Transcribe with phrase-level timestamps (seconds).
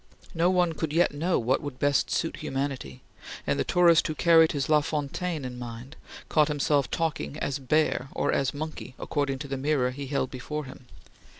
[0.33, 3.03] No one could yet know what would best suit humanity,
[3.45, 5.95] and the tourist who carried his La Fontaine in mind,
[6.27, 10.65] caught himself talking as bear or as monkey according to the mirror he held before
[10.65, 10.87] him.